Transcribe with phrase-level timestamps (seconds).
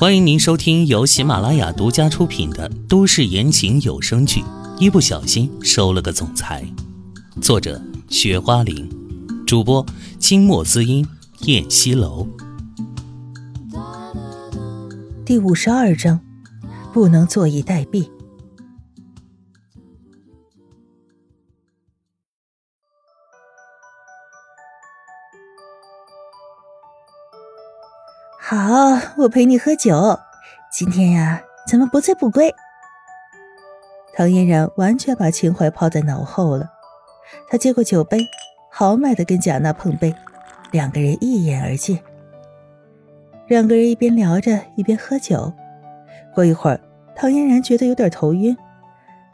[0.00, 4.40] 欢迎您收听由喜马拉雅独家出品的都市言情有声剧
[4.78, 6.64] 《一不小心收了个总裁》，
[7.42, 8.88] 作者：雪花玲，
[9.44, 9.84] 主播：
[10.20, 11.04] 清墨滋音、
[11.46, 12.28] 燕西楼。
[15.24, 16.20] 第五十二章，
[16.92, 18.08] 不能坐以待毙。
[29.18, 30.16] 我陪你喝酒。
[30.70, 32.54] 今天呀，咱们不醉不归。
[34.14, 36.70] 唐嫣然完全把情怀抛在脑后了。
[37.50, 38.24] 他接过酒杯，
[38.70, 40.14] 豪迈的跟贾娜碰杯，
[40.70, 41.98] 两个人一饮而尽。
[43.48, 45.52] 两个人一边聊着，一边喝酒。
[46.32, 46.80] 过一会儿，
[47.16, 48.56] 唐嫣然觉得有点头晕，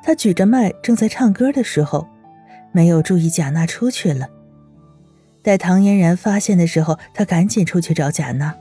[0.02, 2.08] 她举着麦正在唱歌的时候，
[2.72, 4.28] 没有注意贾娜出去了。
[5.42, 8.54] 待唐嫣然发现的时候，她赶紧出去找贾娜。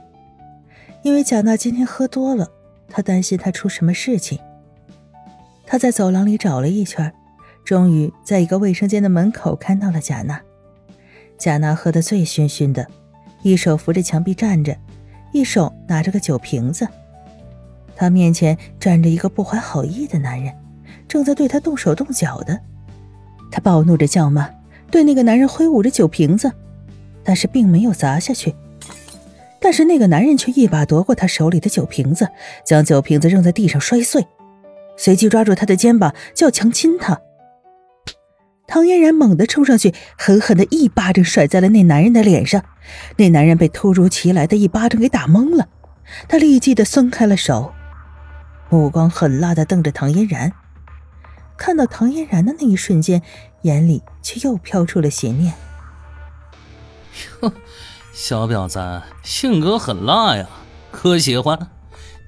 [1.04, 2.50] 因为贾娜今天喝多了，
[2.88, 4.38] 他担心她出什么事情。
[5.66, 7.12] 他在走廊里找了一圈，
[7.62, 10.40] 终于在一个卫生间的门口看到了贾娜。
[11.36, 12.86] 贾娜喝得醉醺醺的，
[13.42, 14.74] 一手扶着墙壁站着，
[15.30, 16.88] 一手拿着个酒瓶子。
[17.94, 20.54] 她面前站着一个不怀好意的男人，
[21.06, 22.58] 正在对她动手动脚的。
[23.50, 24.48] 她暴怒着叫骂，
[24.90, 26.50] 对那个男人挥舞着酒瓶子，
[27.22, 28.54] 但是并没有砸下去。
[29.64, 32.28] 但是那个男人却一把夺过他手里的酒瓶子，
[32.66, 34.26] 将酒瓶子扔在地上摔碎，
[34.94, 37.18] 随即抓住他的肩膀就要强亲他。
[38.66, 42.62] 唐嫣然猛地冲上去，狠狠的一巴掌甩在了那男人的脸上。
[43.16, 45.66] 那男人被突如其来的一巴掌给打懵了，
[46.28, 47.72] 他立即的松开了手，
[48.68, 50.52] 目光狠辣的瞪着唐嫣然。
[51.56, 53.22] 看到唐嫣然的那一瞬间，
[53.62, 55.54] 眼里却又飘出了邪念。
[57.40, 57.50] 哼。
[58.14, 60.46] 小婊子性格很辣呀，
[60.92, 61.58] 哥喜欢。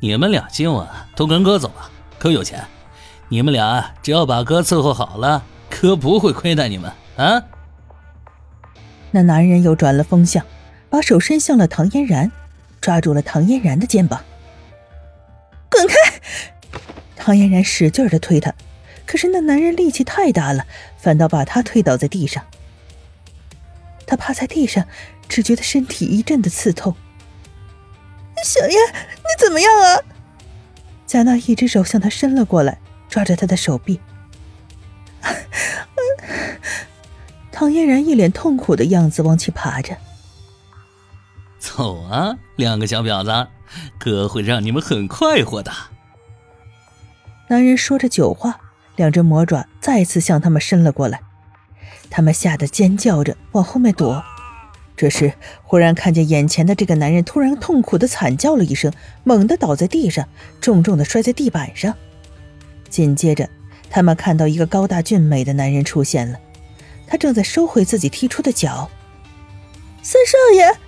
[0.00, 0.84] 你们俩今晚
[1.14, 2.64] 都跟哥走吧，哥有钱。
[3.28, 7.40] 你们俩只要把哥伺候好了，哥不会亏待你们啊。
[9.12, 10.44] 那男人又转了风向，
[10.90, 12.32] 把手伸向了唐嫣然，
[12.80, 14.24] 抓住了唐嫣然的肩膀。
[15.70, 15.94] 滚开！
[17.14, 18.52] 唐嫣然使劲的推他，
[19.06, 20.66] 可是那男人力气太大了，
[20.98, 22.44] 反倒把他推倒在地上。
[24.04, 24.84] 他趴在地上。
[25.28, 26.94] 只觉得身体一阵的刺痛。
[28.44, 30.00] 小燕，你怎么样啊？
[31.06, 32.78] 贾娜一只手向他伸了过来，
[33.08, 34.00] 抓着他的手臂。
[37.50, 39.96] 唐嫣然一脸痛苦的样子，往起爬着。
[41.58, 43.48] 走啊，两个小婊子，
[43.98, 45.72] 哥会让你们很快活的。
[47.48, 48.60] 男人说着酒话，
[48.96, 51.22] 两只魔爪再次向他们伸了过来，
[52.10, 54.22] 他们吓得尖叫着往后面躲。
[54.96, 58.90] 这时，忽然看见眼前的这个男人突然痛苦的惨叫了一声，
[59.24, 60.26] 猛地倒在地上，
[60.60, 61.94] 重重的摔在地板上。
[62.88, 63.48] 紧接着，
[63.90, 66.38] 他们看到一个高大俊美的男人出现了，
[67.06, 68.90] 他正在收回自己踢出的脚。
[70.02, 70.78] 三少爷，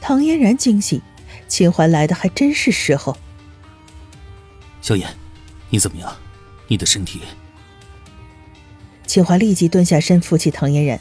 [0.00, 1.02] 唐嫣然惊喜，
[1.48, 3.16] 秦淮来的还真是时候。
[4.80, 5.08] 萧炎，
[5.70, 6.16] 你怎么样？
[6.68, 7.22] 你的身体？
[9.04, 11.00] 秦淮立即蹲下身扶起唐嫣然。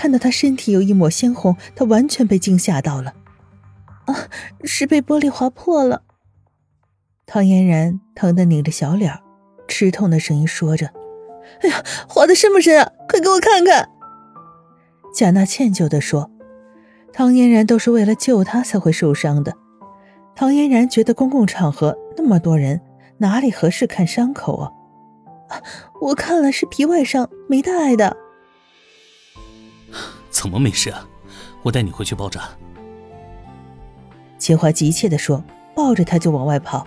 [0.00, 3.12] 看到他身体有一抹鲜红，他完全被惊吓到了。
[4.06, 4.16] 啊，
[4.64, 6.04] 是被玻璃划破了。
[7.26, 9.12] 唐嫣然疼得拧着小脸，
[9.68, 10.86] 吃痛的声音说着
[11.60, 12.90] ：“哎呀，划的深不深啊？
[13.10, 13.90] 快给我看看。”
[15.14, 16.30] 贾娜歉疚的说
[17.12, 19.54] ：“唐嫣然都是为了救他才会受伤的。”
[20.34, 22.80] 唐嫣然觉得公共场合那么多人，
[23.18, 24.72] 哪里合适看伤口啊？
[26.00, 28.16] 我看了是皮外伤，没大碍的。
[30.30, 31.06] 怎么没事啊？
[31.62, 32.48] 我带你回去包扎。
[34.38, 36.86] 秦淮急切地说，抱着他就往外跑。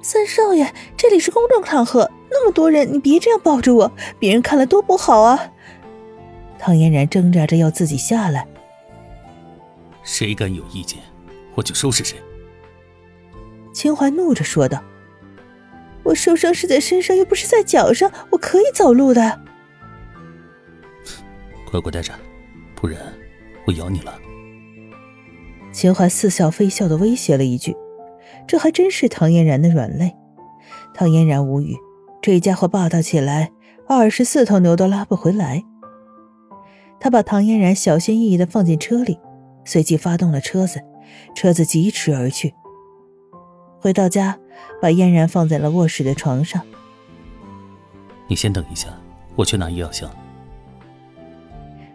[0.00, 5.52] 三少爷，这里是公众场合，那么多人，你别这样抱着我，别人看了多不好啊！
[6.58, 8.46] 唐嫣然挣扎着要自己下来。
[10.02, 11.00] 谁敢有意见，
[11.54, 12.16] 我就收拾谁。
[13.74, 14.82] 秦淮怒着说道
[16.04, 19.40] ：“我受伤是在身上，又不是在脚上，我可以走路的。”
[21.70, 22.12] 乖乖待着。
[22.76, 23.00] 不然，
[23.66, 24.16] 我咬你了。
[25.72, 27.74] 秦淮似笑非笑的威胁了一句，
[28.46, 30.14] 这还真是唐嫣然的软肋。
[30.94, 31.76] 唐嫣然无语，
[32.22, 33.50] 这家伙霸道起来，
[33.88, 35.64] 二十四头牛都拉不回来。
[37.00, 39.18] 他把唐嫣然小心翼翼的放进车里，
[39.64, 40.80] 随即发动了车子，
[41.34, 42.54] 车子疾驰而去。
[43.78, 44.38] 回到家，
[44.80, 46.62] 把嫣然放在了卧室的床上。
[48.28, 48.88] 你先等一下，
[49.34, 50.10] 我去拿医药箱。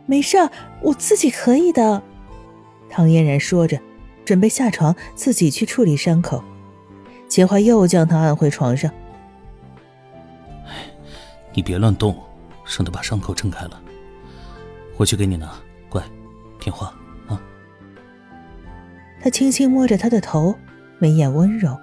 [0.06, 0.38] 没事，
[0.82, 2.02] 我自己可以的。
[2.90, 3.80] 唐嫣然说着，
[4.26, 6.44] 准备下床自己去处理伤口。
[7.28, 8.92] 秦淮又将她按回床上。
[11.54, 12.18] 你别乱动，
[12.66, 13.82] 省得把伤口撑开了。
[14.98, 15.54] 我去给你拿，
[15.90, 16.04] 乖，
[16.60, 16.94] 听话
[17.28, 17.42] 啊。
[19.22, 20.56] 他轻轻摸着她的头，
[21.00, 21.78] 眉眼温柔。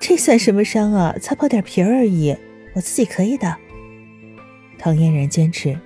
[0.00, 1.14] 这算什么伤啊？
[1.20, 2.36] 擦破点皮而已，
[2.74, 3.56] 我自己可以的。
[4.78, 5.78] 唐嫣然坚持，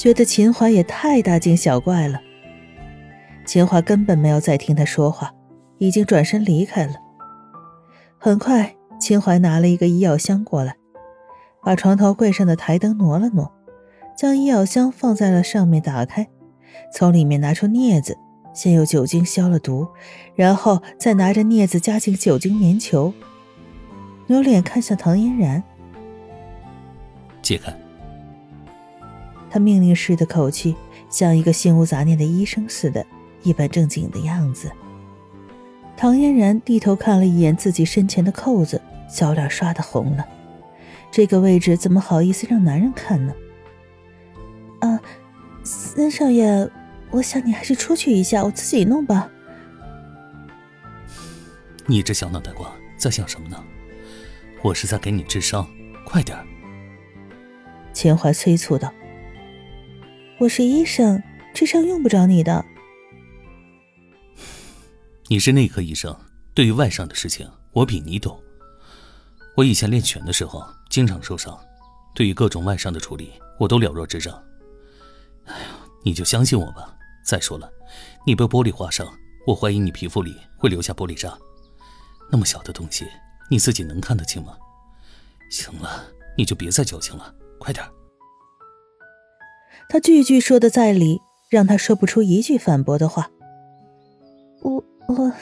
[0.00, 2.18] 觉得秦淮也太大惊小怪了。
[3.44, 5.30] 秦淮根本没有再听他说话，
[5.76, 6.94] 已经转身离开了。
[8.16, 10.74] 很快，秦淮拿了一个医药箱过来，
[11.62, 13.52] 把床头柜上的台灯挪了挪，
[14.16, 16.26] 将医药箱放在了上面，打开，
[16.94, 18.16] 从里面拿出镊子，
[18.54, 19.86] 先用酒精消了毒，
[20.34, 23.12] 然后再拿着镊子夹进酒精棉球。
[24.28, 25.62] 扭脸看向唐嫣然，
[27.42, 27.70] 解开。
[29.50, 30.76] 他命令式的口气，
[31.10, 33.04] 像一个心无杂念的医生似的，
[33.42, 34.70] 一本正经的样子。
[35.96, 40.26] 唐嫣然低头看了一眼自己身前的扣子，小脸刷的红了。
[41.10, 43.34] 这个位置怎么好意思让男人看呢？
[44.78, 45.00] 啊，
[45.64, 46.70] 三少爷，
[47.10, 49.28] 我想你还是出去一下，我自己弄吧。
[51.86, 53.62] 你这小脑袋瓜在想什么呢？
[54.62, 55.66] 我是在给你治伤，
[56.06, 56.46] 快点儿！
[57.92, 58.92] 秦淮催促道
[60.40, 61.22] ：“我是医生，
[61.52, 62.64] 治伤用不着你的。
[65.28, 66.18] 你是内科医生，
[66.54, 68.42] 对于外伤的事情，我比你懂。
[69.54, 71.54] 我以前练拳的时候经常受伤，
[72.14, 74.42] 对于各种外伤的处理，我都了若指掌。
[75.44, 75.66] 哎呀，
[76.02, 76.96] 你就相信我吧。
[77.22, 77.70] 再说了，
[78.26, 79.06] 你被玻璃划伤，
[79.46, 81.36] 我怀疑你皮肤里会留下玻璃渣，
[82.30, 83.06] 那么小的东西。”
[83.50, 84.56] 你自己能看得清吗？
[85.50, 86.02] 行了，
[86.34, 87.84] 你就别再矫情了，快点。
[89.88, 93.30] 他句句说的在理，让他说不出一句反驳的话。
[94.62, 95.32] 我我，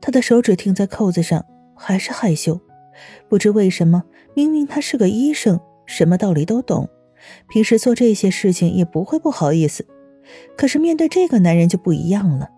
[0.00, 1.44] 他的手指停在扣子上，
[1.74, 2.60] 还是害羞。
[3.28, 4.02] 不知为什么，
[4.34, 6.88] 明明他是个医生，什么道理都懂，
[7.48, 9.86] 平时做这些事情也不会不好意思。
[10.56, 12.50] 可是面对这个男人就不一样了，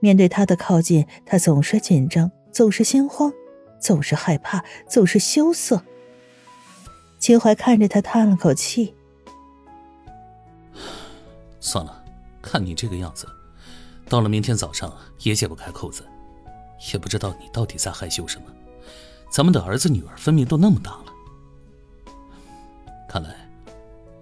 [0.00, 2.30] 面对他的靠近，他总是紧张。
[2.52, 3.30] 总是心慌，
[3.78, 5.82] 总是害怕，总是羞涩。
[7.18, 8.94] 秦淮看着他，叹了口气
[11.66, 12.04] ：“算了，
[12.40, 13.26] 看你这个样子，
[14.08, 16.04] 到了明天早上也解不开扣子，
[16.92, 18.46] 也不知道你到底在害羞什么。
[19.28, 21.06] 咱们的儿子女儿分明都那么大了，
[23.08, 23.34] 看来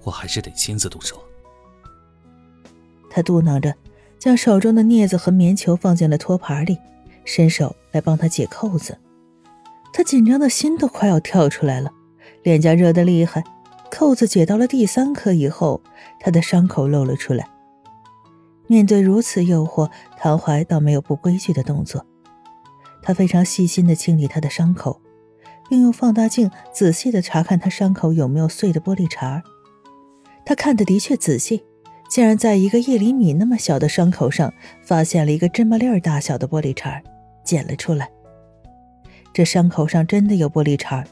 [0.02, 1.23] 我还是得亲自动手。”
[3.11, 3.75] 他嘟囔着，
[4.19, 6.79] 将手中的镊子和棉球放进了托盘里。
[7.26, 8.99] 伸手来帮他解扣子，
[9.93, 11.90] 他紧张的心都快要跳出来了，
[12.43, 13.44] 脸颊热得厉害。
[13.96, 15.81] 扣子解到了第三颗以后，
[16.19, 17.49] 他的伤口露了出来。
[18.67, 19.88] 面对如此诱惑，
[20.19, 22.05] 唐怀倒没有不规矩的动作。
[23.00, 25.00] 他非常细心地清理他的伤口，
[25.69, 29.41] 并用放大镜仔细地查看他伤口有没有碎的玻璃碴。
[30.44, 31.64] 他看得的确仔细，
[32.08, 34.52] 竟然在一个一厘米那么小的伤口上
[34.82, 37.00] 发现了一个芝麻粒儿大小的玻璃碴儿。
[37.44, 38.11] 捡了出来，
[39.32, 41.05] 这伤口上真的有玻璃碴儿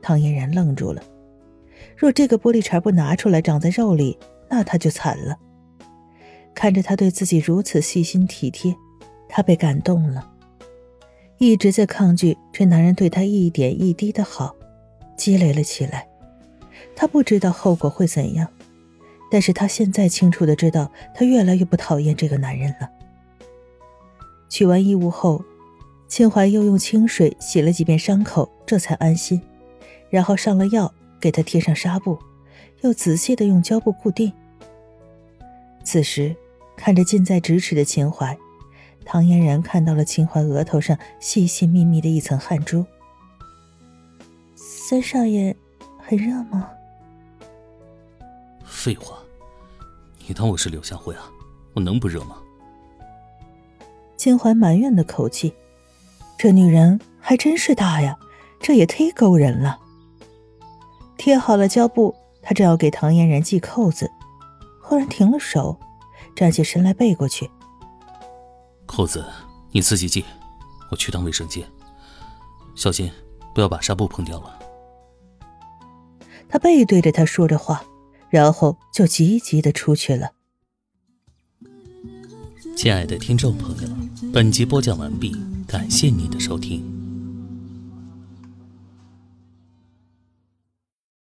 [0.00, 1.02] 唐嫣然愣住了。
[2.00, 4.18] 若这个玻璃碴不拿出来长在肉里，
[4.48, 5.36] 那他就惨了。
[6.54, 8.74] 看着他对自己如此细心体贴，
[9.28, 10.26] 他被感动了。
[11.36, 14.56] 一直在抗拒这男人对他一点一滴的好，
[15.14, 16.08] 积累了起来。
[16.96, 18.48] 他不知道后果会怎样，
[19.30, 22.88] 但是他现在清楚的知道，他越来越不讨厌这个男人了。
[24.48, 25.44] 取完衣物后。
[26.08, 29.40] 秦淮又用清水洗了几遍伤口，这才安心，
[30.08, 32.18] 然后上了药，给他贴上纱布，
[32.80, 34.32] 又仔细的用胶布固定。
[35.84, 36.34] 此时，
[36.76, 38.36] 看着近在咫尺的秦淮，
[39.04, 42.84] 唐嫣然看到了秦淮额头上细细密密的一层汗珠。
[44.54, 45.54] 三少爷，
[45.98, 46.70] 很热吗？
[48.64, 49.18] 废话，
[50.26, 51.30] 你当我是柳下惠啊？
[51.74, 52.36] 我能不热吗？
[54.16, 55.52] 秦淮埋怨的口气。
[56.36, 58.18] 这女人还真是大呀，
[58.60, 59.78] 这也忒勾人了。
[61.20, 64.10] 贴好了胶布，他正要给唐嫣然系扣子，
[64.82, 65.78] 忽然停了手，
[66.34, 67.50] 站起身来背过去。
[68.86, 69.22] 扣子
[69.70, 70.24] 你自己系，
[70.90, 71.62] 我去趟卫生间，
[72.74, 73.12] 小心
[73.54, 74.58] 不要把纱布碰掉了。
[76.48, 77.84] 他背对着他说着话，
[78.30, 80.30] 然后就急急的出去了。
[82.74, 83.88] 亲爱的听众朋友，
[84.32, 85.36] 本集播讲完毕。
[85.68, 86.99] 感谢您的收听。